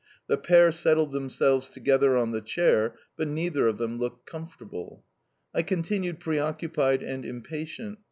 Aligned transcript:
The 0.25 0.35
pair 0.35 0.71
settled 0.71 1.11
themselves 1.11 1.69
together 1.69 2.17
on 2.17 2.31
the 2.31 2.41
chair, 2.41 2.95
but 3.15 3.27
neither 3.27 3.67
of 3.67 3.77
them 3.77 3.99
looked 3.99 4.25
comfortable. 4.25 5.03
I 5.53 5.61
continued 5.61 6.19
preoccupied 6.19 7.03
and 7.03 7.23
impatient. 7.23 7.99